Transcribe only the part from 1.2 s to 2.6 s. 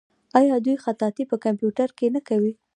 په کمپیوټر کې نه کوي؟